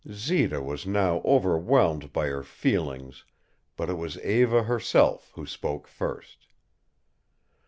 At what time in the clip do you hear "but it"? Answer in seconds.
3.77-3.99